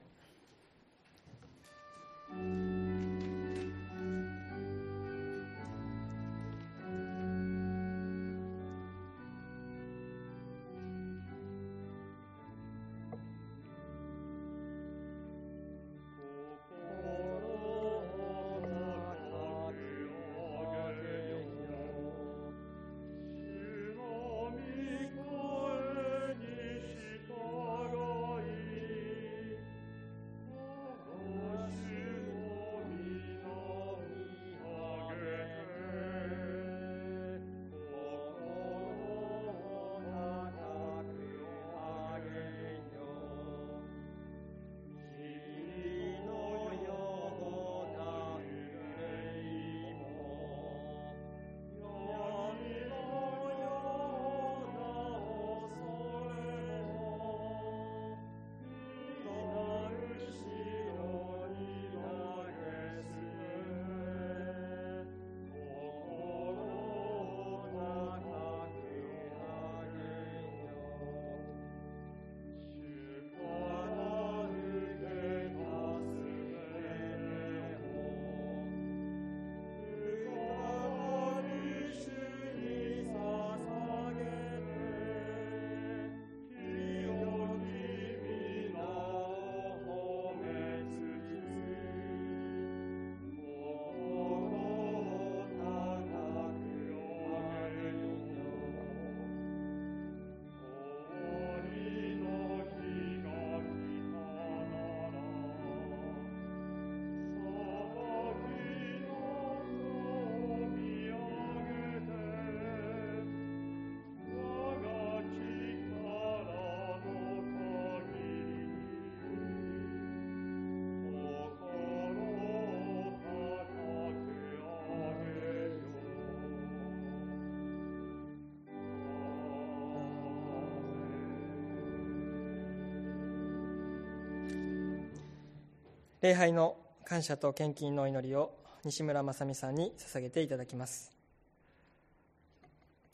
[136.30, 138.52] 礼拝の感謝と献金の祈りを
[138.86, 141.12] 西村正美さんに捧げていただきます。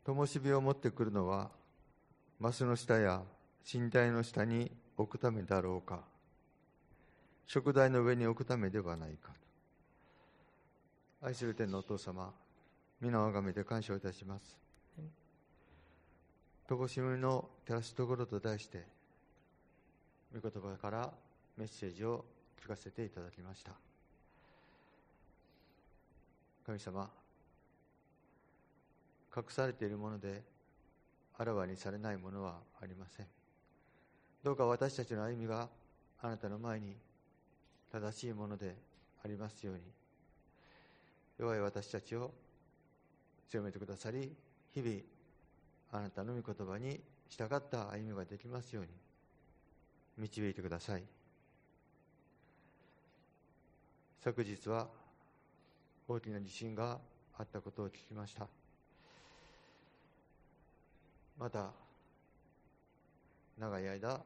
[0.03, 1.49] 灯火を持ってくるのは
[2.41, 3.22] マスの下や
[3.74, 6.03] 寝台の下に置くためだろうか。
[7.47, 9.32] 食台の上に置くためではないか。
[11.22, 12.34] 愛する天のお父様
[12.99, 14.57] 皆をあがめて感謝をいたします。
[16.68, 18.84] 戸越の照らすところと題して
[20.34, 21.13] 御言葉から
[21.55, 22.26] メッセージを
[22.66, 23.74] 聞かせていただきました。
[26.66, 27.07] 神様
[29.38, 30.41] 隠されているもので
[31.38, 33.28] あらわにされないものはありません。
[34.43, 35.70] どうか私たちの歩みが
[36.24, 36.95] あなたの前に
[37.91, 38.76] 正しいもので
[39.24, 39.82] ありますように。
[41.38, 42.32] 弱い私たちを
[43.47, 44.32] 強めてくださり
[44.74, 45.01] 日々
[45.91, 46.99] あなたの御言葉に
[47.30, 48.89] 従った歩みができますように。
[50.18, 51.03] 導いてください。
[54.26, 54.88] 昨日は
[56.07, 56.97] 大きな地震が
[57.38, 58.47] あったことを聞きました。
[61.38, 61.69] また
[63.59, 64.19] 長い間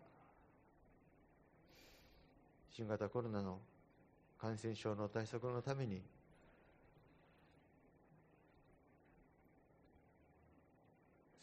[2.72, 3.60] 新型コロナの
[4.40, 6.02] 感染症の対策のために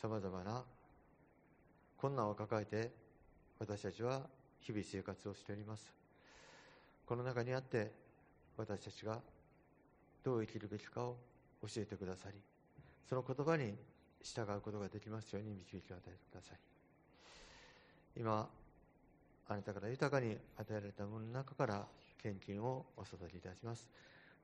[0.01, 0.65] さまざまな
[1.99, 2.91] 困難を抱えて
[3.59, 4.23] 私たちは
[4.61, 5.93] 日々生活をしております。
[7.05, 8.06] この中にあって
[8.57, 9.21] 私たちが
[10.25, 11.17] どう生きるべきかを
[11.63, 12.39] 教えてくださり
[13.09, 13.75] その言葉に
[14.23, 16.59] 従うことができますように導きを与えてください
[18.19, 18.49] 今
[19.49, 21.87] あなたから豊かに与えられたものの中から
[22.21, 23.89] 献金をお授けいたします。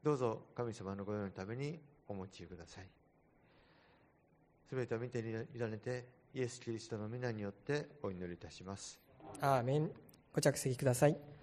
[0.02, 2.86] どうぞ神様の御用のためにお持ちください。
[4.68, 9.00] すべてを見ていられてイエス・キリストの皆によってお祈りいたします。
[9.40, 9.90] アーメン。
[10.32, 11.41] ご着席ください。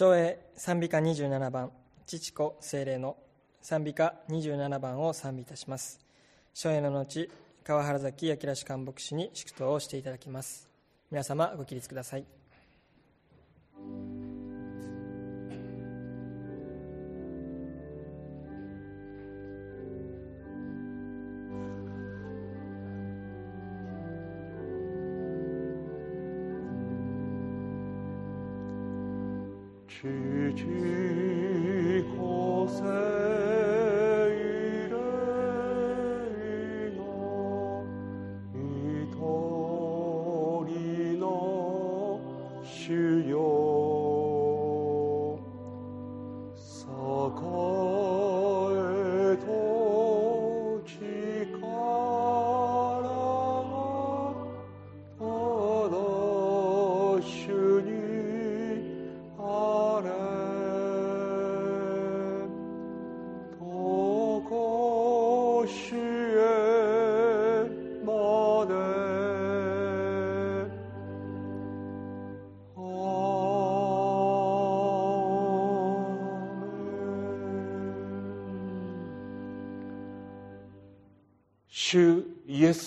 [0.00, 1.70] 上映賛美歌27番
[2.06, 3.18] 父子精霊の
[3.60, 6.00] 賛美歌27番を賛美いたします。
[6.54, 7.30] 上映の後
[7.62, 10.70] 川原崎明士官牧師に祝祷をしていただきます。
[11.10, 12.39] 皆様ご起立ください。
[30.00, 32.02] 父子精霊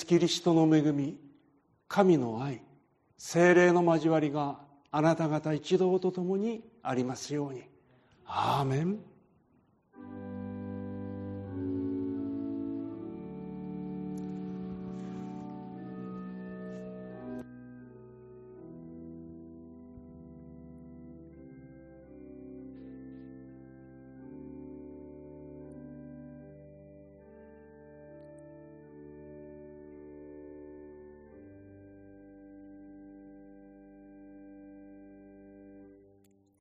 [0.04, 1.18] ス・キリストの恵み
[1.88, 2.62] 神の愛
[3.18, 4.60] 精霊の交わりが
[4.92, 7.64] あなた方一同と共にありますように。
[8.26, 9.00] アーメン。